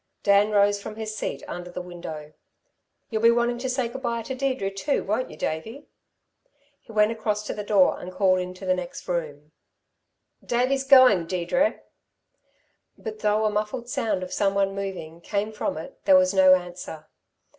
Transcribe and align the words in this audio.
Dan 0.23 0.49
rose 0.49 0.81
from 0.81 0.95
his 0.95 1.15
seat 1.15 1.43
under 1.47 1.69
the 1.69 1.79
window. 1.79 2.33
"You'll 3.11 3.21
be 3.21 3.29
wanting 3.29 3.59
to 3.59 3.69
say 3.69 3.87
good 3.87 4.01
bye 4.01 4.23
to 4.23 4.33
Deirdre, 4.33 4.71
too, 4.71 5.03
won't 5.03 5.29
you, 5.29 5.37
Davey?" 5.37 5.85
He 6.81 6.91
went 6.91 7.11
across 7.11 7.43
to 7.45 7.53
the 7.53 7.63
door 7.63 7.99
and 7.99 8.11
called 8.11 8.39
into 8.39 8.65
the 8.65 8.73
next 8.73 9.07
room: 9.07 9.51
"Davey's 10.43 10.85
going, 10.85 11.27
Deirdre!" 11.27 11.81
But 12.97 13.19
though 13.19 13.45
a 13.45 13.51
muffled 13.51 13.89
sound 13.89 14.23
of 14.23 14.33
someone 14.33 14.73
moving 14.73 15.21
came 15.21 15.51
from 15.51 15.77
it, 15.77 16.03
there 16.05 16.17
was 16.17 16.33
no 16.33 16.55
answer. 16.55 17.07